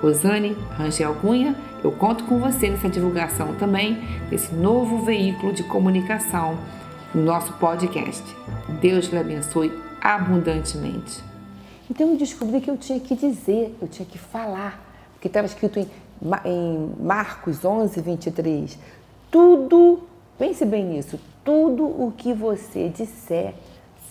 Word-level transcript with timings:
Rosane 0.00 0.56
Rangel 0.76 1.14
Cunha, 1.16 1.56
eu 1.82 1.90
conto 1.92 2.24
com 2.24 2.38
você 2.38 2.70
nessa 2.70 2.88
divulgação 2.88 3.54
também 3.56 3.98
desse 4.30 4.54
novo 4.54 5.04
veículo 5.04 5.52
de 5.52 5.62
comunicação 5.64 6.58
no 7.14 7.22
nosso 7.22 7.52
podcast. 7.54 8.22
Deus 8.80 9.06
lhe 9.06 9.18
abençoe 9.18 9.72
abundantemente. 10.00 11.22
Então 11.90 12.10
eu 12.10 12.16
descobri 12.16 12.60
que 12.60 12.70
eu 12.70 12.76
tinha 12.76 13.00
que 13.00 13.16
dizer, 13.16 13.76
eu 13.80 13.88
tinha 13.88 14.06
que 14.06 14.18
falar, 14.18 14.80
porque 15.14 15.26
estava 15.26 15.46
escrito 15.46 15.78
em, 15.78 15.88
em 16.44 16.92
Marcos 17.00 17.64
11, 17.64 18.00
23. 18.00 18.78
Tudo, 19.30 20.00
pense 20.38 20.64
bem 20.64 20.84
nisso, 20.84 21.18
tudo 21.44 21.84
o 21.84 22.12
que 22.16 22.32
você 22.32 22.88
disser 22.88 23.54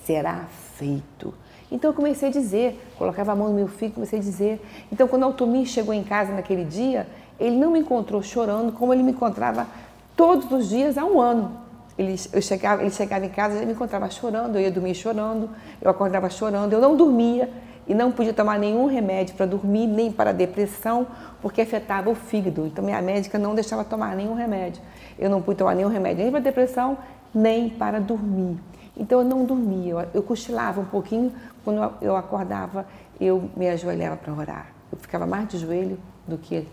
será 0.05 0.45
feito. 0.75 1.33
Então 1.71 1.91
eu 1.91 1.93
comecei 1.93 2.29
a 2.29 2.31
dizer, 2.31 2.81
colocava 2.97 3.33
a 3.33 3.35
mão 3.35 3.49
no 3.49 3.53
meu 3.53 3.67
filho, 3.67 3.91
comecei 3.91 4.19
a 4.19 4.21
dizer. 4.21 4.61
Então 4.91 5.07
quando 5.07 5.23
o 5.23 5.25
Altomir 5.25 5.65
chegou 5.65 5.93
em 5.93 6.03
casa 6.03 6.33
naquele 6.33 6.63
dia, 6.63 7.07
ele 7.39 7.57
não 7.57 7.71
me 7.71 7.79
encontrou 7.79 8.21
chorando 8.21 8.71
como 8.71 8.93
ele 8.93 9.03
me 9.03 9.11
encontrava 9.11 9.67
todos 10.15 10.51
os 10.51 10.69
dias 10.69 10.97
há 10.97 11.05
um 11.05 11.19
ano. 11.19 11.51
Ele, 11.97 12.15
eu 12.31 12.41
chegava, 12.41 12.81
ele 12.81 12.91
chegava 12.91 13.25
em 13.25 13.29
casa, 13.29 13.55
ele 13.55 13.65
me 13.65 13.73
encontrava 13.73 14.09
chorando, 14.09 14.55
eu 14.55 14.61
ia 14.61 14.71
dormir 14.71 14.93
chorando, 14.93 15.49
eu 15.81 15.89
acordava 15.89 16.29
chorando, 16.29 16.71
eu 16.73 16.79
não 16.79 16.95
dormia 16.95 17.49
e 17.87 17.95
não 17.95 18.11
podia 18.11 18.33
tomar 18.33 18.59
nenhum 18.59 18.85
remédio 18.85 19.35
para 19.35 19.45
dormir, 19.45 19.87
nem 19.87 20.11
para 20.11 20.31
depressão, 20.31 21.07
porque 21.41 21.61
afetava 21.61 22.09
o 22.09 22.15
fígado. 22.15 22.67
Então 22.67 22.83
minha 22.83 23.01
médica 23.01 23.39
não 23.39 23.55
deixava 23.55 23.83
tomar 23.83 24.15
nenhum 24.15 24.35
remédio. 24.35 24.81
Eu 25.17 25.29
não 25.29 25.41
pude 25.41 25.57
tomar 25.57 25.73
nenhum 25.73 25.89
remédio 25.89 26.23
nem 26.23 26.31
para 26.31 26.41
depressão, 26.41 26.97
nem 27.33 27.69
para 27.69 27.99
dormir. 27.99 28.57
Então 28.95 29.19
eu 29.19 29.25
não 29.25 29.45
dormia, 29.45 30.09
eu 30.13 30.23
cochilava 30.23 30.81
um 30.81 30.85
pouquinho, 30.85 31.31
quando 31.67 31.93
eu 32.01 32.15
acordava, 32.15 32.87
eu 33.19 33.51
me 33.53 33.67
ajoelhava 33.67 34.15
para 34.15 34.33
orar. 34.33 34.67
Eu 34.89 34.97
ficava 34.97 35.27
mais 35.27 35.49
de 35.49 35.57
joelho 35.57 35.99
do 36.25 36.37
que 36.37 36.65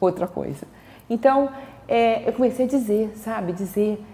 outra 0.00 0.26
coisa. 0.26 0.66
Então 1.08 1.48
é, 1.86 2.28
eu 2.28 2.32
comecei 2.32 2.64
a 2.64 2.68
dizer, 2.68 3.12
sabe, 3.14 3.52
dizer, 3.52 4.04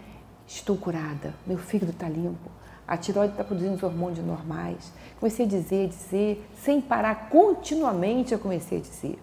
estou 0.47 0.77
curada, 0.77 1.33
meu 1.47 1.57
fígado 1.57 1.93
está 1.93 2.07
limpo, 2.07 2.51
a 2.87 2.95
tiroide 2.99 3.33
está 3.33 3.43
produzindo 3.43 3.77
os 3.77 3.83
hormônios 3.83 4.19
normais. 4.19 4.93
Comecei 5.19 5.47
a 5.47 5.49
dizer, 5.49 5.89
dizer, 5.89 6.47
sem 6.63 6.79
parar, 6.79 7.31
continuamente 7.31 8.35
eu 8.35 8.39
comecei 8.39 8.77
a 8.77 8.81
dizer. 8.83 9.19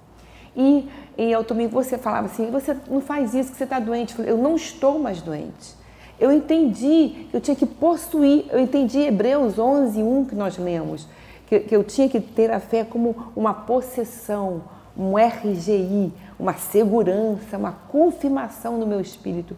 E, 0.57 0.89
e 1.19 1.31
eu 1.31 1.43
também, 1.43 1.67
você 1.67 1.99
falava 1.99 2.25
assim, 2.25 2.49
você 2.49 2.75
não 2.89 2.99
faz 2.99 3.35
isso 3.35 3.51
que 3.51 3.57
você 3.59 3.65
está 3.65 3.79
doente. 3.79 4.13
Eu, 4.13 4.17
falei, 4.17 4.31
eu 4.31 4.37
não 4.39 4.55
estou 4.55 4.97
mais 4.97 5.21
doente. 5.21 5.75
Eu 6.19 6.31
entendi 6.31 7.27
que 7.29 7.35
eu 7.35 7.41
tinha 7.41 7.55
que 7.55 7.65
possuir, 7.65 8.45
eu 8.49 8.59
entendi 8.59 8.99
Hebreus 8.99 9.59
11, 9.59 10.01
1 10.01 10.25
que 10.25 10.35
nós 10.35 10.57
lemos, 10.57 11.07
que, 11.47 11.59
que 11.59 11.75
eu 11.75 11.83
tinha 11.83 12.07
que 12.07 12.19
ter 12.19 12.51
a 12.51 12.59
fé 12.59 12.83
como 12.83 13.31
uma 13.35 13.53
possessão, 13.53 14.63
um 14.97 15.17
RGI, 15.17 16.13
uma 16.39 16.53
segurança, 16.53 17.57
uma 17.57 17.73
confirmação 17.89 18.77
no 18.77 18.87
meu 18.87 19.01
espírito. 19.01 19.55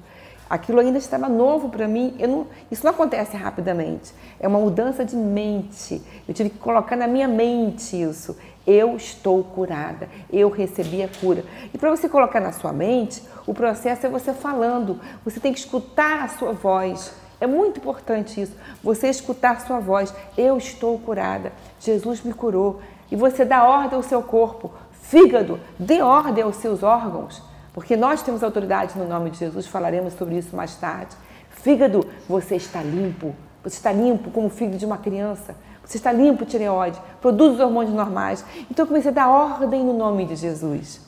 Aquilo 0.50 0.80
ainda 0.80 0.98
estava 0.98 1.28
novo 1.28 1.70
para 1.70 1.88
mim. 1.88 2.16
Não, 2.20 2.48
isso 2.72 2.86
não 2.86 2.92
acontece 2.92 3.36
rapidamente. 3.36 4.14
É 4.40 4.48
uma 4.48 4.60
mudança 4.60 5.04
de 5.04 5.16
mente. 5.16 6.02
Eu 6.28 6.34
tive 6.34 6.50
que 6.50 6.58
colocar 6.58 6.96
na 6.96 7.08
minha 7.08 7.28
mente 7.28 8.02
isso. 8.02 8.36
Eu 8.68 8.98
estou 8.98 9.42
curada. 9.46 10.10
Eu 10.30 10.50
recebi 10.50 11.02
a 11.02 11.08
cura. 11.08 11.46
E 11.74 11.78
para 11.78 11.90
você 11.90 12.10
colocar 12.10 12.42
na 12.42 12.52
sua 12.52 12.74
mente, 12.74 13.24
o 13.48 13.54
processo 13.54 14.06
é 14.06 14.10
você 14.10 14.34
falando. 14.34 15.00
Você 15.24 15.40
tem 15.40 15.54
que 15.54 15.60
escutar 15.60 16.26
a 16.26 16.28
sua 16.28 16.52
voz. 16.52 17.14
É 17.40 17.48
muito 17.48 17.80
importante 17.80 18.42
isso. 18.42 18.54
Você 18.84 19.08
escutar 19.08 19.52
a 19.52 19.60
sua 19.62 19.80
voz. 19.80 20.14
Eu 20.38 20.58
estou 20.58 21.00
curada. 21.00 21.54
Jesus 21.80 22.22
me 22.22 22.34
curou. 22.34 22.82
E 23.10 23.16
você 23.16 23.46
dá 23.46 23.64
ordem 23.64 23.96
ao 23.96 24.04
seu 24.04 24.22
corpo. 24.22 24.74
Fígado, 24.92 25.58
dê 25.80 26.02
ordem 26.02 26.44
aos 26.44 26.58
seus 26.58 26.84
órgãos. 26.84 27.42
Porque 27.74 27.96
nós 27.96 28.22
temos 28.22 28.44
autoridade 28.44 28.98
no 28.98 29.08
nome 29.08 29.30
de 29.30 29.38
Jesus, 29.38 29.68
falaremos 29.68 30.16
sobre 30.16 30.36
isso 30.36 30.56
mais 30.56 30.76
tarde. 30.76 31.16
Fígado, 31.50 32.06
você 32.28 32.56
está 32.56 32.82
limpo. 32.84 33.34
Você 33.70 33.78
está 33.78 33.92
limpo 33.92 34.32
como 34.32 34.48
o 34.48 34.50
fígado 34.50 34.78
de 34.78 34.86
uma 34.86 34.98
criança. 34.98 35.56
Você 35.84 35.98
está 35.98 36.12
limpo, 36.12 36.46
tireoide, 36.46 37.00
produz 37.22 37.56
os 37.56 37.60
hormônios 37.60 37.94
normais. 37.94 38.44
Então 38.70 38.84
eu 38.84 38.88
comecei 38.88 39.12
a 39.12 39.14
dar 39.14 39.30
ordem 39.30 39.84
no 39.84 39.94
nome 39.94 40.26
de 40.26 40.36
Jesus. 40.36 41.02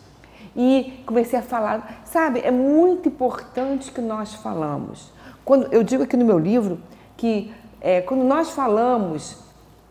E 0.56 1.04
comecei 1.06 1.40
a 1.40 1.42
falar, 1.42 2.02
sabe, 2.06 2.40
é 2.40 2.52
muito 2.52 3.10
importante 3.10 3.92
que 3.92 4.02
nós 4.02 4.34
falamos. 4.36 5.12
Quando 5.44 5.72
eu 5.74 5.84
digo 5.84 6.04
aqui 6.04 6.16
no 6.18 6.26
meu 6.26 6.40
livro 6.40 6.80
que 7.18 7.54
é, 7.82 8.02
quando 8.02 8.24
nós 8.24 8.52
falamos 8.52 9.38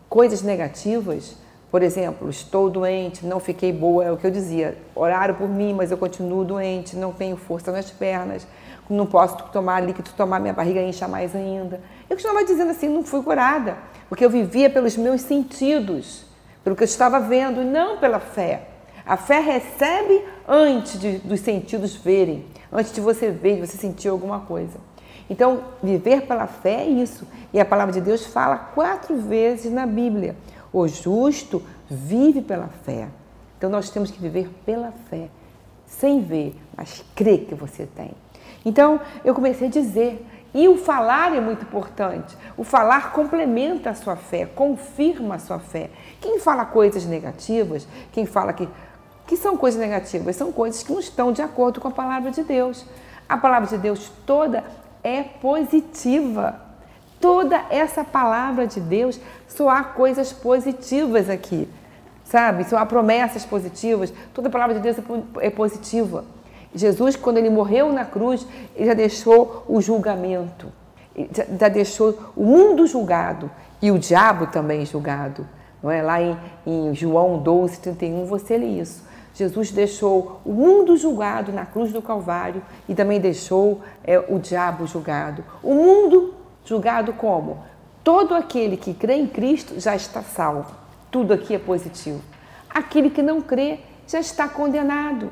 coisas 0.07 0.41
negativas, 0.41 1.35
por 1.71 1.83
exemplo, 1.83 2.29
estou 2.29 2.69
doente, 2.69 3.25
não 3.25 3.39
fiquei 3.39 3.71
boa, 3.71 4.03
é 4.03 4.11
o 4.11 4.17
que 4.17 4.25
eu 4.25 4.31
dizia. 4.31 4.77
Oraram 4.95 5.35
por 5.35 5.47
mim, 5.47 5.73
mas 5.73 5.91
eu 5.91 5.97
continuo 5.97 6.43
doente, 6.43 6.95
não 6.95 7.11
tenho 7.11 7.37
força 7.37 7.71
nas 7.71 7.91
pernas, 7.91 8.47
não 8.89 9.05
posso 9.05 9.37
tomar 9.51 9.79
líquido, 9.79 10.09
tomar 10.17 10.39
minha 10.39 10.53
barriga 10.53 10.81
incha 10.81 11.07
mais 11.07 11.35
ainda. 11.35 11.79
Eu 12.09 12.15
continuava 12.15 12.43
dizendo 12.43 12.71
assim, 12.71 12.89
não 12.89 13.03
fui 13.03 13.21
curada, 13.21 13.77
porque 14.07 14.25
eu 14.25 14.29
vivia 14.31 14.69
pelos 14.69 14.97
meus 14.97 15.21
sentidos, 15.21 16.25
pelo 16.63 16.75
que 16.75 16.81
eu 16.81 16.85
estava 16.85 17.19
vendo, 17.19 17.63
não 17.63 17.97
pela 17.97 18.19
fé. 18.19 18.63
A 19.05 19.15
fé 19.15 19.39
recebe 19.39 20.23
antes 20.47 20.99
de, 20.99 21.19
dos 21.19 21.39
sentidos 21.39 21.95
verem, 21.95 22.45
antes 22.71 22.91
de 22.91 22.99
você 22.99 23.29
ver, 23.29 23.55
de 23.55 23.67
você 23.67 23.77
sentir 23.77 24.07
alguma 24.07 24.39
coisa. 24.39 24.77
Então, 25.29 25.61
viver 25.81 26.23
pela 26.23 26.47
fé 26.47 26.81
é 26.81 26.87
isso. 26.87 27.27
E 27.53 27.59
a 27.59 27.65
palavra 27.65 27.93
de 27.93 28.01
Deus 28.01 28.25
fala 28.25 28.57
quatro 28.57 29.15
vezes 29.17 29.71
na 29.71 29.85
Bíblia. 29.85 30.35
O 30.71 30.87
justo 30.87 31.61
vive 31.89 32.41
pela 32.41 32.67
fé. 32.67 33.07
Então 33.57 33.69
nós 33.69 33.89
temos 33.89 34.11
que 34.11 34.21
viver 34.21 34.49
pela 34.65 34.91
fé, 35.09 35.29
sem 35.85 36.21
ver, 36.21 36.55
mas 36.77 37.03
crer 37.15 37.45
que 37.45 37.55
você 37.55 37.85
tem. 37.85 38.11
Então 38.63 39.01
eu 39.23 39.33
comecei 39.33 39.67
a 39.67 39.71
dizer, 39.71 40.25
e 40.53 40.67
o 40.67 40.77
falar 40.77 41.35
é 41.35 41.41
muito 41.41 41.63
importante. 41.63 42.37
O 42.57 42.63
falar 42.63 43.11
complementa 43.11 43.89
a 43.89 43.95
sua 43.95 44.15
fé, 44.15 44.45
confirma 44.45 45.35
a 45.35 45.39
sua 45.39 45.59
fé. 45.59 45.89
Quem 46.21 46.39
fala 46.39 46.65
coisas 46.65 47.05
negativas, 47.05 47.87
quem 48.11 48.25
fala 48.25 48.53
que 48.53 48.67
que 49.29 49.37
são 49.37 49.55
coisas 49.55 49.79
negativas, 49.79 50.35
são 50.35 50.51
coisas 50.51 50.81
que 50.81 50.91
não 50.91 50.99
estão 50.99 51.31
de 51.31 51.39
acordo 51.39 51.79
com 51.79 51.87
a 51.87 51.91
palavra 51.91 52.31
de 52.31 52.43
Deus. 52.43 52.83
A 53.27 53.37
palavra 53.37 53.69
de 53.69 53.77
Deus 53.77 54.11
toda 54.25 54.63
é 55.03 55.21
positiva. 55.21 56.59
Toda 57.19 57.65
essa 57.69 58.03
palavra 58.03 58.65
de 58.65 58.79
Deus 58.79 59.19
só 59.47 59.69
há 59.69 59.83
coisas 59.83 60.31
positivas 60.31 61.29
aqui, 61.29 61.67
sabe? 62.23 62.63
Só 62.63 62.77
há 62.77 62.85
promessas 62.85 63.45
positivas. 63.45 64.13
Toda 64.33 64.47
a 64.47 64.51
palavra 64.51 64.75
de 64.75 64.81
Deus 64.81 64.97
é, 64.97 65.47
é 65.47 65.49
positiva. 65.49 66.23
Jesus, 66.73 67.15
quando 67.15 67.37
ele 67.37 67.49
morreu 67.49 67.91
na 67.91 68.05
cruz, 68.05 68.45
ele 68.75 68.85
já 68.85 68.93
deixou 68.93 69.65
o 69.67 69.81
julgamento, 69.81 70.67
já 71.59 71.67
deixou 71.67 72.17
o 72.35 72.43
mundo 72.43 72.85
julgado 72.85 73.49
e 73.81 73.91
o 73.91 73.97
diabo 73.97 74.47
também 74.47 74.85
julgado. 74.85 75.45
Não 75.81 75.89
é? 75.89 76.01
Lá 76.01 76.21
em, 76.21 76.37
em 76.65 76.93
João 76.93 77.39
12, 77.39 77.79
31, 77.79 78.25
você 78.25 78.57
lê 78.57 78.79
isso. 78.79 79.03
Jesus 79.33 79.71
deixou 79.71 80.41
o 80.45 80.51
mundo 80.51 80.97
julgado 80.97 81.51
na 81.51 81.65
cruz 81.65 81.91
do 81.91 82.01
Calvário 82.01 82.61
e 82.87 82.93
também 82.93 83.19
deixou 83.19 83.81
é, 84.03 84.19
o 84.19 84.37
diabo 84.37 84.85
julgado. 84.85 85.43
O 85.63 85.73
mundo 85.73 86.33
julgado 86.69 87.13
como 87.13 87.63
todo 88.03 88.35
aquele 88.35 88.77
que 88.77 88.93
crê 88.93 89.15
em 89.15 89.25
Cristo 89.25 89.79
já 89.79 89.95
está 89.95 90.21
salvo. 90.21 90.71
Tudo 91.09 91.33
aqui 91.33 91.55
é 91.55 91.59
positivo. 91.59 92.21
Aquele 92.69 93.09
que 93.09 93.23
não 93.23 93.41
crê 93.41 93.79
já 94.07 94.19
está 94.19 94.47
condenado. 94.47 95.31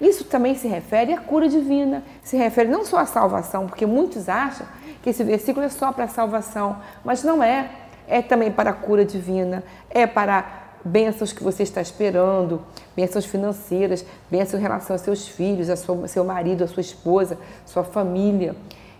Isso 0.00 0.24
também 0.24 0.54
se 0.54 0.68
refere 0.68 1.12
à 1.12 1.18
cura 1.18 1.48
divina, 1.48 2.04
se 2.22 2.36
refere 2.36 2.68
não 2.68 2.84
só 2.84 2.98
à 2.98 3.06
salvação, 3.06 3.66
porque 3.66 3.84
muitos 3.84 4.28
acham 4.28 4.66
que 5.02 5.10
esse 5.10 5.24
versículo 5.24 5.66
é 5.66 5.68
só 5.68 5.90
para 5.92 6.04
a 6.04 6.08
salvação, 6.08 6.76
mas 7.04 7.24
não 7.24 7.42
é. 7.42 7.68
É 8.06 8.22
também 8.22 8.52
para 8.52 8.70
a 8.70 8.72
cura 8.72 9.04
divina, 9.04 9.64
é 9.90 10.06
para 10.06 10.44
bênçãos 10.84 11.32
que 11.32 11.42
você 11.42 11.64
está 11.64 11.80
esperando, 11.80 12.62
bênçãos 12.94 13.24
financeiras, 13.24 14.04
bênçãos 14.30 14.60
em 14.60 14.62
relação 14.62 14.94
aos 14.94 15.02
seus 15.02 15.26
filhos, 15.26 15.68
ao 15.68 16.06
seu 16.06 16.24
marido, 16.24 16.62
à 16.62 16.68
sua 16.68 16.82
esposa, 16.82 17.36
sua 17.64 17.82
família. 17.82 18.54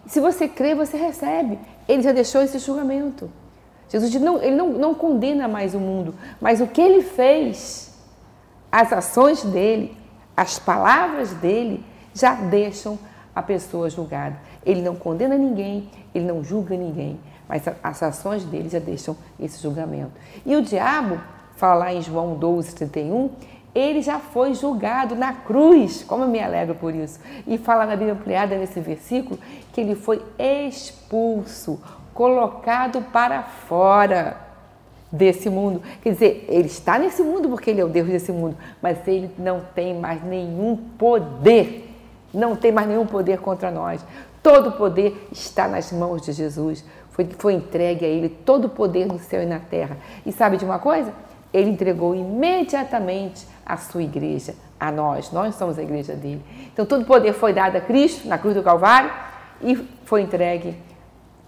Se 0.07 0.21
você 0.21 0.49
crê, 0.49 0.75
você 0.75 0.97
recebe. 0.97 1.59
Ele 1.89 2.03
já 2.03 2.13
deixou 2.13 2.43
esse 2.43 2.59
julgamento. 2.59 3.31
Jesus 3.89 4.13
não, 4.15 4.43
ele 4.43 4.57
não, 4.57 4.71
não 4.71 4.95
condena 4.95 5.47
mais 5.47 5.75
o 5.75 5.79
mundo, 5.79 6.15
mas 6.41 6.61
o 6.61 6.67
que 6.67 6.81
ele 6.81 7.03
fez, 7.03 7.95
as 8.71 8.93
ações 8.93 9.45
dele, 9.45 9.97
as 10.37 10.59
palavras 10.59 11.31
dele, 11.35 11.85
já 12.13 12.35
deixam 12.35 12.99
a 13.35 13.43
pessoa 13.43 13.89
julgada. 13.89 14.37
Ele 14.65 14.83
não 14.83 14.97
condena 14.97 15.37
ninguém, 15.37 15.89
ele 16.15 16.25
não 16.25 16.43
julga 16.43 16.77
ninguém, 16.77 17.21
mas 17.49 17.63
as 17.83 18.03
ações 18.03 18.45
dele 18.45 18.69
já 18.69 18.81
deixam 18.81 19.17
esse 19.39 19.63
julgamento. 19.63 20.13
E 20.45 20.57
o 20.57 20.63
diabo, 20.63 21.21
fala 21.57 21.93
em 21.93 22.03
João 22.03 22.35
12, 22.35 22.75
31, 22.75 23.31
ele 23.77 24.01
já 24.01 24.19
foi 24.19 24.55
julgado 24.55 25.15
na 25.15 25.35
cruz, 25.35 26.03
como 26.03 26.25
eu 26.25 26.29
me 26.29 26.41
alegro 26.41 26.75
por 26.75 26.95
isso. 26.95 27.21
E 27.47 27.59
fala 27.59 27.85
na 27.85 27.95
Bíblia 27.95 28.15
ampliada 28.15 28.57
nesse 28.57 28.81
versículo 28.81 29.39
que 29.73 29.81
ele 29.83 29.95
foi 29.95 30.25
expulso, 30.39 31.79
colocado 32.15 33.03
para 33.13 33.43
fora 33.43 34.39
desse 35.13 35.51
mundo. 35.51 35.83
Quer 36.03 36.13
dizer, 36.13 36.47
ele 36.49 36.67
está 36.67 36.99
nesse 36.99 37.23
mundo 37.23 37.51
porque 37.51 37.69
ele 37.69 37.83
é 37.83 37.85
o 37.85 37.89
Deus 37.89 38.09
desse 38.09 38.33
mundo, 38.33 38.57
mas 38.81 38.97
ele 39.07 39.31
não 39.37 39.61
tem 39.75 39.93
mais 39.93 40.25
nenhum 40.25 40.77
poder, 40.99 41.95
não 42.33 42.57
tem 42.57 42.73
mais 42.73 42.89
nenhum 42.89 43.07
poder 43.07 43.41
contra 43.41 43.71
nós. 43.71 44.03
Todo 44.43 44.71
o 44.71 44.73
poder 44.73 45.29
está 45.31 45.69
nas 45.69 45.93
mãos 45.93 46.23
de 46.23 46.33
Jesus. 46.33 46.83
Foi, 47.11 47.29
foi 47.39 47.55
entregue 47.55 48.07
a 48.07 48.09
ele 48.09 48.31
todo 48.31 48.67
o 48.67 48.71
poder 48.71 49.07
no 49.07 49.19
céu 49.19 49.43
e 49.43 49.47
na 49.47 49.59
terra. 49.59 49.99
E 50.25 50.33
sabe 50.33 50.57
de 50.57 50.65
uma 50.65 50.79
coisa? 50.79 51.13
Ele 51.57 51.71
entregou 51.71 52.15
imediatamente 52.15 53.47
a 53.65 53.77
sua 53.79 54.03
igreja, 54.03 54.55
a 54.79 54.93
nós. 54.93 55.33
Nós 55.33 55.55
somos 55.55 55.79
a 55.79 55.83
igreja 55.83 56.15
dele. 56.15 56.45
Então, 56.73 56.85
todo 56.85 57.05
poder 57.07 57.33
foi 57.33 57.53
dado 57.53 57.77
a 57.77 57.81
Cristo 57.81 58.29
na 58.29 58.37
cruz 58.37 58.55
do 58.55 58.63
Calvário 58.63 59.11
e 59.63 59.75
foi 60.05 60.23
entregue, 60.23 60.77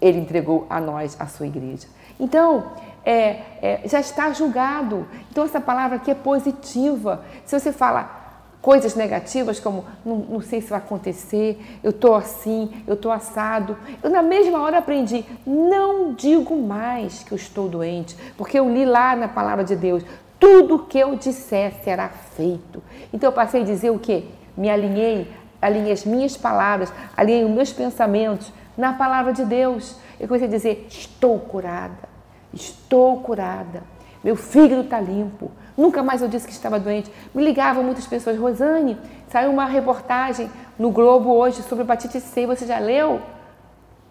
ele 0.01 0.17
entregou 0.17 0.65
a 0.69 0.81
nós, 0.81 1.15
a 1.19 1.27
sua 1.27 1.45
igreja. 1.45 1.87
Então, 2.19 2.71
é, 3.05 3.41
é, 3.61 3.81
já 3.85 3.99
está 3.99 4.31
julgado. 4.33 5.07
Então, 5.31 5.45
essa 5.45 5.61
palavra 5.61 5.97
aqui 5.97 6.09
é 6.09 6.15
positiva. 6.15 7.23
Se 7.45 7.57
você 7.57 7.71
fala 7.71 8.18
coisas 8.61 8.95
negativas 8.95 9.59
como 9.59 9.85
não, 10.05 10.17
não 10.17 10.41
sei 10.41 10.61
se 10.61 10.69
vai 10.69 10.79
acontecer, 10.79 11.59
eu 11.83 11.91
estou 11.91 12.15
assim, 12.15 12.83
eu 12.85 12.95
estou 12.95 13.11
assado. 13.11 13.77
Eu 14.03 14.09
na 14.09 14.21
mesma 14.21 14.61
hora 14.61 14.79
aprendi, 14.79 15.25
não 15.45 16.13
digo 16.13 16.55
mais 16.55 17.23
que 17.23 17.31
eu 17.31 17.35
estou 17.35 17.69
doente, 17.69 18.15
porque 18.37 18.59
eu 18.59 18.69
li 18.69 18.85
lá 18.85 19.15
na 19.15 19.27
palavra 19.27 19.63
de 19.63 19.75
Deus, 19.75 20.03
tudo 20.39 20.79
que 20.79 20.97
eu 20.97 21.15
disser 21.15 21.73
será 21.83 22.09
feito. 22.09 22.81
Então 23.13 23.29
eu 23.29 23.33
passei 23.33 23.61
a 23.61 23.65
dizer 23.65 23.89
o 23.89 23.99
quê? 23.99 24.25
Me 24.55 24.69
alinhei, 24.69 25.31
alinhei 25.61 25.91
as 25.91 26.05
minhas 26.05 26.37
palavras, 26.37 26.91
alinhei 27.15 27.43
os 27.43 27.51
meus 27.51 27.71
pensamentos 27.73 28.51
na 28.77 28.93
palavra 28.93 29.33
de 29.33 29.43
Deus. 29.43 29.95
Eu 30.19 30.27
comecei 30.27 30.47
a 30.47 30.51
dizer: 30.51 30.87
estou 30.89 31.39
curada, 31.39 32.09
estou 32.53 33.19
curada. 33.21 33.83
Meu 34.23 34.35
fígado 34.35 34.81
está 34.81 34.99
limpo. 34.99 35.51
Nunca 35.77 36.03
mais 36.03 36.21
eu 36.21 36.27
disse 36.27 36.45
que 36.45 36.53
estava 36.53 36.79
doente. 36.79 37.11
Me 37.33 37.43
ligavam 37.43 37.83
muitas 37.83 38.05
pessoas. 38.05 38.37
Rosane, 38.37 38.97
saiu 39.29 39.51
uma 39.51 39.65
reportagem 39.65 40.49
no 40.77 40.91
Globo 40.91 41.31
hoje 41.33 41.61
sobre 41.63 41.83
hepatite 41.83 42.19
C. 42.19 42.45
Você 42.45 42.65
já 42.65 42.79
leu? 42.79 43.21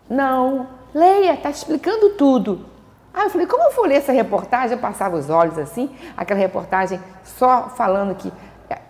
Não. 0.09 0.67
Leia, 0.95 1.35
está 1.35 1.51
explicando 1.51 2.11
tudo. 2.11 2.65
Aí 3.13 3.25
eu 3.25 3.31
falei, 3.31 3.47
como 3.47 3.65
eu 3.65 3.75
vou 3.75 3.87
ler 3.87 3.97
essa 3.97 4.13
reportagem? 4.13 4.77
Eu 4.77 4.81
passava 4.81 5.17
os 5.17 5.29
olhos 5.29 5.59
assim, 5.59 5.91
aquela 6.17 6.39
reportagem 6.39 7.01
só 7.25 7.69
falando 7.69 8.15
que 8.15 8.33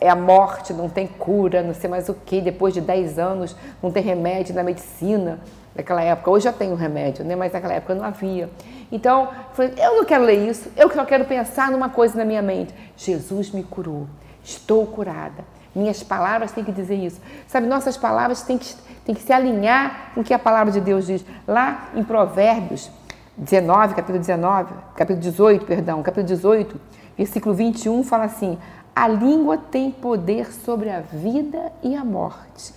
é 0.00 0.08
a 0.08 0.16
morte, 0.16 0.72
não 0.72 0.88
tem 0.88 1.06
cura, 1.06 1.62
não 1.62 1.72
sei 1.72 1.88
mais 1.88 2.08
o 2.08 2.14
que, 2.14 2.40
depois 2.40 2.74
de 2.74 2.80
10 2.80 3.18
anos 3.18 3.56
não 3.82 3.90
tem 3.90 4.02
remédio 4.02 4.54
na 4.54 4.62
medicina 4.62 5.38
naquela 5.78 6.02
época. 6.02 6.30
Hoje 6.30 6.44
já 6.44 6.52
tem 6.52 6.72
um 6.72 6.74
remédio, 6.74 7.24
né? 7.24 7.36
mas 7.36 7.52
naquela 7.52 7.74
época 7.74 7.94
não 7.94 8.04
havia. 8.04 8.50
Então, 8.90 9.24
eu 9.24 9.54
falei, 9.54 9.74
eu 9.78 9.96
não 9.96 10.04
quero 10.04 10.24
ler 10.24 10.48
isso, 10.48 10.70
eu 10.76 10.90
só 10.92 11.04
quero 11.04 11.24
pensar 11.24 11.70
numa 11.70 11.88
coisa 11.88 12.18
na 12.18 12.24
minha 12.24 12.42
mente. 12.42 12.74
Jesus 12.96 13.50
me 13.50 13.62
curou, 13.62 14.06
estou 14.42 14.84
curada. 14.86 15.44
Minhas 15.74 16.02
palavras 16.02 16.50
têm 16.50 16.64
que 16.64 16.72
dizer 16.72 16.96
isso. 16.96 17.20
Sabe, 17.46 17.66
nossas 17.66 17.96
palavras 17.96 18.42
têm 18.42 18.58
que, 18.58 18.74
têm 19.04 19.14
que 19.14 19.22
se 19.22 19.32
alinhar 19.32 20.12
com 20.14 20.22
o 20.22 20.24
que 20.24 20.34
a 20.34 20.38
palavra 20.38 20.72
de 20.72 20.80
Deus 20.80 21.06
diz. 21.06 21.24
Lá 21.46 21.90
em 21.94 22.02
Provérbios, 22.02 22.90
19, 23.36 23.94
capítulo 23.94 24.18
19, 24.18 24.74
capítulo 24.96 25.20
18, 25.20 25.64
perdão, 25.64 26.02
capítulo 26.02 26.26
18, 26.26 26.80
versículo 27.16 27.54
21, 27.54 28.02
fala 28.02 28.24
assim: 28.24 28.58
A 28.96 29.06
língua 29.06 29.58
tem 29.58 29.92
poder 29.92 30.52
sobre 30.52 30.90
a 30.90 31.00
vida 31.00 31.70
e 31.82 31.94
a 31.94 32.04
morte. 32.04 32.74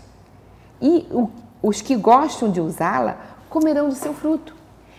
E 0.80 1.08
o, 1.10 1.32
os 1.62 1.82
que 1.82 1.96
gostam 1.96 2.50
de 2.50 2.60
usá-la 2.60 3.18
comerão 3.50 3.90
do 3.90 3.96
seu 3.96 4.14
fruto. 4.14 4.56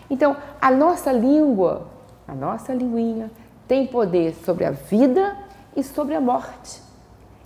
Então, 0.08 0.36
a 0.60 0.70
nossa 0.70 1.10
língua, 1.10 1.86
a 2.28 2.34
nossa 2.34 2.72
linguinha, 2.74 3.30
tem 3.66 3.86
poder 3.86 4.34
sobre 4.44 4.64
a 4.64 4.70
vida 4.70 5.36
e 5.74 5.82
sobre 5.82 6.14
a 6.14 6.20
morte. 6.20 6.82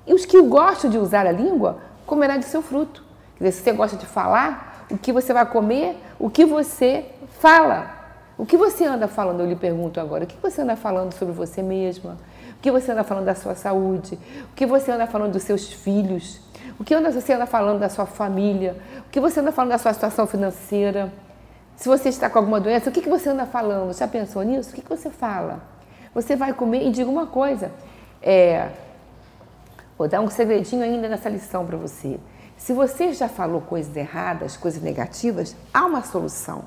E 0.06 0.12
os 0.12 0.24
que 0.24 0.40
gostam 0.42 0.90
de 0.90 0.98
usar 0.98 1.26
a 1.26 1.32
língua 1.32 1.78
comerão 2.04 2.38
do 2.38 2.44
seu 2.44 2.62
fruto. 2.62 3.04
Quer 3.36 3.44
dizer, 3.44 3.56
se 3.56 3.64
você 3.64 3.72
gosta 3.72 3.96
de 3.96 4.06
falar, 4.06 4.86
o 4.90 4.98
que 4.98 5.12
você 5.12 5.32
vai 5.32 5.46
comer, 5.46 5.96
o 6.18 6.30
que 6.30 6.44
você 6.44 7.06
fala. 7.40 7.94
O 8.38 8.44
que 8.44 8.56
você 8.56 8.84
anda 8.84 9.08
falando? 9.08 9.40
Eu 9.40 9.46
lhe 9.46 9.56
pergunto 9.56 10.00
agora. 10.00 10.24
O 10.24 10.26
que 10.26 10.36
você 10.40 10.62
anda 10.62 10.76
falando 10.76 11.12
sobre 11.12 11.34
você 11.34 11.62
mesma? 11.62 12.16
O 12.56 12.60
que 12.60 12.70
você 12.70 12.92
anda 12.92 13.04
falando 13.04 13.24
da 13.24 13.34
sua 13.34 13.54
saúde? 13.54 14.18
O 14.50 14.54
que 14.54 14.66
você 14.66 14.90
anda 14.90 15.06
falando 15.06 15.32
dos 15.32 15.42
seus 15.42 15.72
filhos? 15.72 16.40
O 16.78 16.84
que 16.84 16.96
você 16.96 17.32
anda 17.32 17.46
falando 17.46 17.80
da 17.80 17.88
sua 17.88 18.06
família? 18.06 18.76
O 19.06 19.10
que 19.10 19.20
você 19.20 19.40
anda 19.40 19.52
falando 19.52 19.70
da 19.70 19.78
sua 19.78 19.92
situação 19.92 20.26
financeira? 20.26 21.12
Se 21.76 21.88
você 21.88 22.08
está 22.08 22.28
com 22.30 22.38
alguma 22.38 22.58
doença, 22.58 22.88
o 22.88 22.92
que 22.92 23.08
você 23.08 23.28
anda 23.28 23.46
falando? 23.46 23.92
Já 23.92 24.08
pensou 24.08 24.42
nisso? 24.42 24.70
O 24.70 24.72
que 24.72 24.88
você 24.88 25.10
fala? 25.10 25.60
Você 26.14 26.34
vai 26.34 26.52
comer 26.54 26.86
e 26.86 26.90
diga 26.90 27.10
uma 27.10 27.26
coisa. 27.26 27.70
É, 28.22 28.70
vou 29.98 30.08
dar 30.08 30.20
um 30.20 30.30
segredinho 30.30 30.82
ainda 30.82 31.08
nessa 31.08 31.28
lição 31.28 31.66
para 31.66 31.76
você. 31.76 32.18
Se 32.56 32.72
você 32.72 33.12
já 33.12 33.28
falou 33.28 33.60
coisas 33.60 33.94
erradas, 33.94 34.56
coisas 34.56 34.82
negativas, 34.82 35.54
há 35.72 35.84
uma 35.84 36.02
solução. 36.02 36.64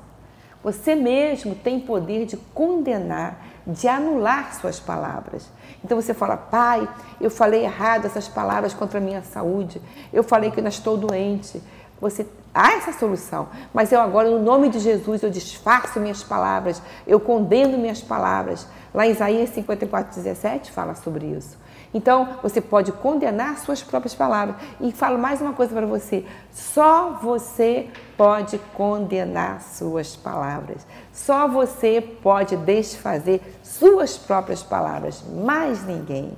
Você 0.62 0.94
mesmo 0.94 1.54
tem 1.54 1.80
poder 1.80 2.26
de 2.26 2.36
condenar, 2.36 3.46
de 3.66 3.88
anular 3.88 4.54
suas 4.54 4.78
palavras. 4.78 5.48
Então 5.82 6.00
você 6.00 6.12
fala, 6.12 6.36
pai, 6.36 6.88
eu 7.20 7.30
falei 7.30 7.64
errado 7.64 8.04
essas 8.04 8.28
palavras 8.28 8.74
contra 8.74 8.98
a 8.98 9.00
minha 9.00 9.22
saúde, 9.22 9.80
eu 10.12 10.22
falei 10.22 10.50
que 10.50 10.60
eu 10.60 10.66
estou 10.66 10.96
doente. 10.96 11.62
Você 12.00 12.26
há 12.54 12.72
essa 12.72 12.92
solução, 12.92 13.48
mas 13.72 13.92
eu 13.92 14.00
agora, 14.00 14.30
no 14.30 14.42
nome 14.42 14.68
de 14.68 14.78
Jesus, 14.78 15.22
eu 15.22 15.30
disfarço 15.30 16.00
minhas 16.00 16.22
palavras, 16.22 16.80
eu 17.06 17.20
condeno 17.20 17.78
minhas 17.78 18.02
palavras. 18.02 18.66
Lá 18.92 19.06
em 19.06 19.12
Isaías 19.12 19.50
54, 19.50 20.14
17 20.14 20.72
fala 20.72 20.94
sobre 20.94 21.26
isso. 21.26 21.58
Então, 21.92 22.36
você 22.42 22.60
pode 22.60 22.92
condenar 22.92 23.58
suas 23.58 23.82
próprias 23.82 24.14
palavras. 24.14 24.56
E 24.80 24.92
falo 24.92 25.18
mais 25.18 25.40
uma 25.40 25.52
coisa 25.52 25.74
para 25.74 25.86
você: 25.86 26.24
só 26.52 27.18
você 27.22 27.88
pode 28.16 28.58
condenar 28.74 29.60
suas 29.60 30.14
palavras. 30.14 30.86
Só 31.12 31.48
você 31.48 32.00
pode 32.00 32.56
desfazer 32.56 33.40
suas 33.62 34.16
próprias 34.16 34.62
palavras, 34.62 35.22
mais 35.44 35.84
ninguém. 35.84 36.36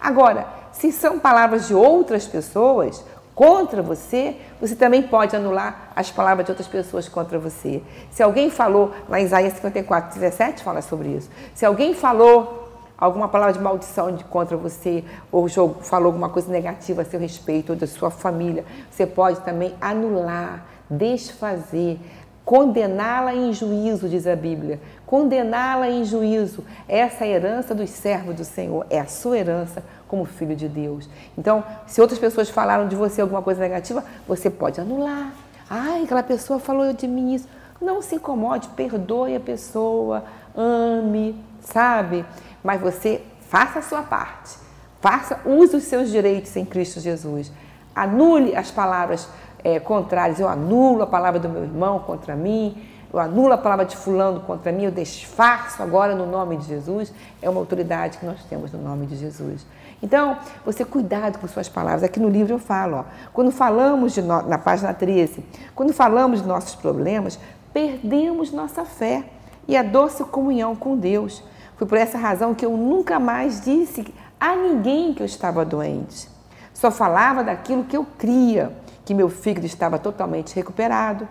Agora, 0.00 0.46
se 0.72 0.92
são 0.92 1.18
palavras 1.18 1.68
de 1.68 1.74
outras 1.74 2.26
pessoas 2.26 3.04
contra 3.34 3.82
você, 3.82 4.36
você 4.58 4.74
também 4.74 5.02
pode 5.02 5.36
anular 5.36 5.92
as 5.94 6.10
palavras 6.10 6.46
de 6.46 6.52
outras 6.52 6.68
pessoas 6.68 7.06
contra 7.06 7.38
você. 7.38 7.82
Se 8.10 8.22
alguém 8.22 8.50
falou, 8.50 8.92
lá 9.08 9.20
em 9.20 9.24
Isaías 9.24 9.52
54, 9.54 10.18
17 10.18 10.64
fala 10.64 10.80
sobre 10.80 11.08
isso. 11.08 11.30
Se 11.54 11.66
alguém 11.66 11.92
falou 11.92 12.65
alguma 12.98 13.28
palavra 13.28 13.52
de 13.52 13.60
maldição 13.60 14.14
de, 14.14 14.24
contra 14.24 14.56
você, 14.56 15.04
ou 15.30 15.48
falou 15.48 16.06
alguma 16.06 16.28
coisa 16.28 16.50
negativa 16.50 17.02
a 17.02 17.04
seu 17.04 17.20
respeito, 17.20 17.70
ou 17.70 17.76
da 17.76 17.86
sua 17.86 18.10
família, 18.10 18.64
você 18.90 19.06
pode 19.06 19.40
também 19.40 19.74
anular, 19.80 20.64
desfazer, 20.88 21.98
condená-la 22.44 23.34
em 23.34 23.52
juízo, 23.52 24.08
diz 24.08 24.26
a 24.26 24.36
Bíblia. 24.36 24.80
Condená-la 25.04 25.90
em 25.90 26.04
juízo. 26.04 26.64
Essa 26.88 27.24
é 27.24 27.28
a 27.28 27.30
herança 27.32 27.74
dos 27.74 27.90
servos 27.90 28.36
do 28.36 28.44
Senhor, 28.44 28.86
é 28.88 29.00
a 29.00 29.06
sua 29.06 29.36
herança 29.36 29.82
como 30.08 30.24
filho 30.24 30.54
de 30.54 30.68
Deus. 30.68 31.08
Então, 31.36 31.64
se 31.86 32.00
outras 32.00 32.18
pessoas 32.18 32.48
falaram 32.48 32.86
de 32.86 32.94
você 32.94 33.20
alguma 33.20 33.42
coisa 33.42 33.60
negativa, 33.60 34.04
você 34.26 34.48
pode 34.48 34.80
anular. 34.80 35.32
Ai, 35.68 36.04
aquela 36.04 36.22
pessoa 36.22 36.60
falou 36.60 36.92
de 36.92 37.08
mim 37.08 37.34
isso. 37.34 37.48
Não 37.80 38.00
se 38.00 38.14
incomode, 38.14 38.68
perdoe 38.68 39.34
a 39.34 39.40
pessoa, 39.40 40.24
ame, 40.56 41.34
sabe? 41.60 42.24
Mas 42.62 42.80
você 42.80 43.22
faça 43.48 43.78
a 43.78 43.82
sua 43.82 44.02
parte. 44.02 44.56
Faça, 45.00 45.40
use 45.44 45.76
os 45.76 45.84
seus 45.84 46.10
direitos 46.10 46.56
em 46.56 46.64
Cristo 46.64 47.00
Jesus. 47.00 47.52
Anule 47.94 48.56
as 48.56 48.70
palavras 48.70 49.28
é, 49.62 49.78
contrárias. 49.78 50.40
Eu 50.40 50.48
anulo 50.48 51.02
a 51.02 51.06
palavra 51.06 51.38
do 51.38 51.48
meu 51.48 51.62
irmão 51.62 51.98
contra 52.00 52.34
mim. 52.34 52.82
Eu 53.12 53.20
anulo 53.20 53.52
a 53.52 53.58
palavra 53.58 53.84
de 53.84 53.96
fulano 53.96 54.40
contra 54.40 54.72
mim. 54.72 54.84
Eu 54.84 54.90
desfaço 54.90 55.82
agora 55.82 56.14
no 56.14 56.26
nome 56.26 56.56
de 56.56 56.66
Jesus. 56.66 57.12
É 57.40 57.48
uma 57.48 57.60
autoridade 57.60 58.18
que 58.18 58.26
nós 58.26 58.42
temos 58.44 58.72
no 58.72 58.82
nome 58.82 59.06
de 59.06 59.16
Jesus. 59.16 59.64
Então, 60.02 60.38
você 60.64 60.84
cuidado 60.84 61.38
com 61.38 61.48
suas 61.48 61.68
palavras. 61.68 62.02
Aqui 62.02 62.20
no 62.20 62.28
livro 62.28 62.54
eu 62.54 62.58
falo, 62.58 62.98
ó, 62.98 63.04
quando 63.32 63.50
falamos 63.50 64.12
de 64.12 64.22
no, 64.22 64.42
na 64.42 64.58
página 64.58 64.92
13, 64.92 65.44
quando 65.74 65.92
falamos 65.92 66.42
de 66.42 66.48
nossos 66.48 66.74
problemas, 66.74 67.38
perdemos 67.72 68.52
nossa 68.52 68.84
fé 68.84 69.24
e 69.66 69.76
a 69.76 69.82
doce 69.82 70.22
comunhão 70.24 70.76
com 70.76 70.96
Deus. 70.96 71.42
Foi 71.76 71.86
por 71.86 71.98
essa 71.98 72.16
razão 72.16 72.54
que 72.54 72.64
eu 72.64 72.76
nunca 72.76 73.18
mais 73.18 73.60
disse 73.60 74.06
a 74.40 74.56
ninguém 74.56 75.12
que 75.12 75.22
eu 75.22 75.26
estava 75.26 75.64
doente. 75.64 76.28
Só 76.72 76.90
falava 76.90 77.44
daquilo 77.44 77.84
que 77.84 77.96
eu 77.96 78.06
cria, 78.18 78.72
que 79.04 79.14
meu 79.14 79.28
fígado 79.28 79.66
estava 79.66 79.98
totalmente 79.98 80.54
recuperado, 80.54 81.28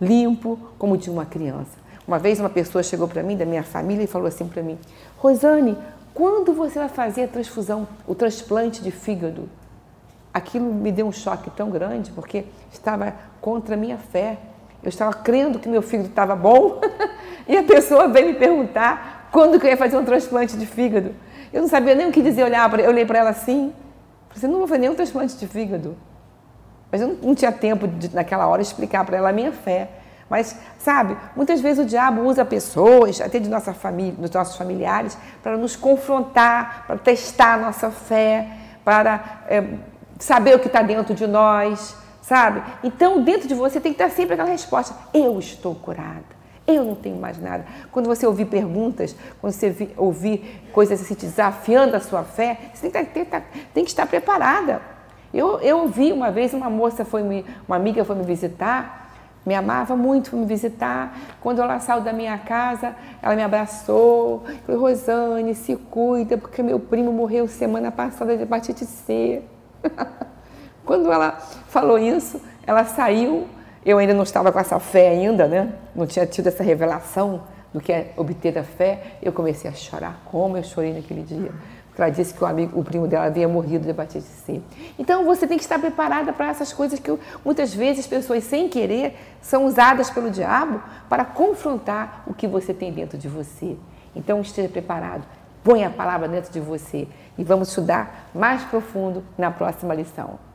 limpo, 0.00 0.58
como 0.78 0.96
de 0.96 1.10
uma 1.10 1.26
criança. 1.26 1.76
Uma 2.06 2.18
vez 2.18 2.40
uma 2.40 2.48
pessoa 2.48 2.82
chegou 2.82 3.06
para 3.06 3.22
mim, 3.22 3.36
da 3.36 3.44
minha 3.44 3.62
família, 3.62 4.04
e 4.04 4.06
falou 4.06 4.28
assim 4.28 4.48
para 4.48 4.62
mim: 4.62 4.78
Rosane, 5.18 5.76
quando 6.14 6.52
você 6.54 6.78
vai 6.78 6.88
fazer 6.88 7.24
a 7.24 7.28
transfusão, 7.28 7.86
o 8.06 8.14
transplante 8.14 8.82
de 8.82 8.90
fígado? 8.90 9.48
Aquilo 10.32 10.72
me 10.72 10.92
deu 10.92 11.06
um 11.06 11.12
choque 11.12 11.50
tão 11.50 11.70
grande, 11.70 12.10
porque 12.12 12.44
estava 12.72 13.14
contra 13.40 13.74
a 13.74 13.78
minha 13.78 13.98
fé. 13.98 14.38
Eu 14.82 14.88
estava 14.88 15.12
crendo 15.12 15.58
que 15.58 15.68
meu 15.68 15.82
fígado 15.82 16.08
estava 16.08 16.36
bom 16.36 16.80
e 17.48 17.56
a 17.56 17.62
pessoa 17.62 18.08
veio 18.08 18.28
me 18.28 18.34
perguntar 18.34 19.17
quando 19.30 19.58
que 19.58 19.66
eu 19.66 19.70
ia 19.70 19.76
fazer 19.76 19.96
um 19.96 20.04
transplante 20.04 20.56
de 20.56 20.66
fígado. 20.66 21.14
Eu 21.52 21.62
não 21.62 21.68
sabia 21.68 21.94
nem 21.94 22.08
o 22.08 22.12
que 22.12 22.22
dizer, 22.22 22.42
olhar, 22.42 22.78
eu 22.78 22.90
olhei 22.90 23.04
para 23.04 23.18
ela 23.18 23.30
assim, 23.30 23.72
você 24.32 24.46
não 24.46 24.60
vai 24.60 24.68
fazer 24.68 24.80
nenhum 24.80 24.94
transplante 24.94 25.36
de 25.36 25.46
fígado. 25.46 25.96
Mas 26.90 27.00
eu 27.00 27.18
não, 27.22 27.34
tinha 27.34 27.52
tempo 27.52 27.86
de, 27.86 28.14
naquela 28.14 28.46
hora, 28.46 28.62
explicar 28.62 29.04
para 29.04 29.16
ela 29.16 29.30
a 29.30 29.32
minha 29.32 29.52
fé. 29.52 29.90
Mas, 30.28 30.56
sabe, 30.78 31.16
muitas 31.34 31.60
vezes 31.60 31.84
o 31.84 31.88
diabo 31.88 32.22
usa 32.22 32.44
pessoas, 32.44 33.20
até 33.20 33.38
de 33.38 33.48
nossa 33.48 33.72
família, 33.72 34.12
dos 34.12 34.30
nossos 34.30 34.56
familiares, 34.56 35.16
para 35.42 35.56
nos 35.56 35.74
confrontar, 35.74 36.84
para 36.86 36.98
testar 36.98 37.54
a 37.54 37.58
nossa 37.58 37.90
fé, 37.90 38.46
para 38.84 39.44
é, 39.48 39.64
saber 40.18 40.54
o 40.54 40.58
que 40.58 40.66
está 40.66 40.82
dentro 40.82 41.14
de 41.14 41.26
nós, 41.26 41.96
sabe? 42.20 42.62
Então, 42.82 43.22
dentro 43.22 43.48
de 43.48 43.54
você 43.54 43.80
tem 43.80 43.92
que 43.92 44.02
estar 44.02 44.14
sempre 44.14 44.34
aquela 44.34 44.50
resposta: 44.50 44.94
eu 45.14 45.38
estou 45.38 45.74
curada. 45.74 46.37
Eu 46.68 46.84
não 46.84 46.94
tenho 46.94 47.16
mais 47.16 47.40
nada. 47.40 47.64
Quando 47.90 48.04
você 48.04 48.26
ouvir 48.26 48.44
perguntas, 48.44 49.16
quando 49.40 49.54
você 49.54 49.88
ouvir 49.96 50.68
coisas 50.70 51.00
assim, 51.00 51.14
desafiando 51.14 51.96
a 51.96 52.00
sua 52.00 52.22
fé, 52.22 52.58
você 52.74 52.90
tem 52.90 53.06
que, 53.06 53.24
ter, 53.24 53.42
tem 53.72 53.84
que 53.84 53.90
estar 53.90 54.06
preparada. 54.06 54.82
Eu, 55.32 55.60
eu 55.60 55.78
ouvi 55.78 56.12
uma 56.12 56.30
vez, 56.30 56.52
uma 56.52 56.68
moça 56.68 57.06
foi 57.06 57.22
me, 57.22 57.44
uma 57.66 57.76
amiga 57.76 58.04
foi 58.04 58.16
me 58.16 58.22
visitar, 58.22 59.14
me 59.46 59.54
amava 59.54 59.96
muito, 59.96 60.28
foi 60.28 60.40
me 60.40 60.44
visitar. 60.44 61.16
Quando 61.40 61.62
ela 61.62 61.80
saiu 61.80 62.02
da 62.02 62.12
minha 62.12 62.36
casa, 62.36 62.94
ela 63.22 63.34
me 63.34 63.42
abraçou, 63.42 64.44
falou, 64.66 64.82
Rosane, 64.82 65.54
se 65.54 65.74
cuida, 65.74 66.36
porque 66.36 66.62
meu 66.62 66.78
primo 66.78 67.10
morreu 67.10 67.48
semana 67.48 67.90
passada 67.90 68.36
de 68.36 68.42
hepatite 68.42 68.84
C. 68.84 69.42
Quando 70.84 71.10
ela 71.10 71.32
falou 71.68 71.98
isso, 71.98 72.38
ela 72.66 72.84
saiu 72.84 73.46
eu 73.84 73.98
ainda 73.98 74.14
não 74.14 74.22
estava 74.22 74.50
com 74.52 74.58
essa 74.58 74.78
fé 74.78 75.08
ainda, 75.08 75.46
né? 75.46 75.72
Não 75.94 76.06
tinha 76.06 76.26
tido 76.26 76.48
essa 76.48 76.62
revelação 76.62 77.42
do 77.72 77.80
que 77.80 77.92
é 77.92 78.12
obter 78.16 78.58
a 78.58 78.64
fé. 78.64 79.18
Eu 79.22 79.32
comecei 79.32 79.70
a 79.70 79.74
chorar. 79.74 80.20
Como 80.26 80.56
eu 80.56 80.62
chorei 80.62 80.92
naquele 80.92 81.22
dia. 81.22 81.52
Porque 81.88 82.02
ela 82.02 82.10
disse 82.10 82.32
que 82.32 82.42
o 82.42 82.46
amigo, 82.46 82.78
o 82.78 82.84
primo 82.84 83.06
dela 83.06 83.26
havia 83.26 83.48
morrido 83.48 83.84
de 83.84 83.90
hepatite 83.90 84.24
C. 84.24 84.60
Então 84.98 85.24
você 85.24 85.46
tem 85.46 85.56
que 85.56 85.64
estar 85.64 85.78
preparada 85.78 86.32
para 86.32 86.48
essas 86.48 86.72
coisas 86.72 86.98
que 86.98 87.16
muitas 87.44 87.74
vezes 87.74 88.06
pessoas 88.06 88.44
sem 88.44 88.68
querer 88.68 89.16
são 89.40 89.64
usadas 89.64 90.08
pelo 90.10 90.30
diabo 90.30 90.82
para 91.08 91.24
confrontar 91.24 92.22
o 92.26 92.34
que 92.34 92.46
você 92.46 92.72
tem 92.72 92.92
dentro 92.92 93.18
de 93.18 93.28
você. 93.28 93.76
Então 94.14 94.40
esteja 94.40 94.68
preparado. 94.68 95.24
Põe 95.64 95.84
a 95.84 95.90
palavra 95.90 96.28
dentro 96.28 96.52
de 96.52 96.60
você 96.60 97.08
e 97.36 97.44
vamos 97.44 97.68
estudar 97.68 98.30
mais 98.34 98.62
profundo 98.64 99.24
na 99.36 99.50
próxima 99.50 99.92
lição. 99.92 100.47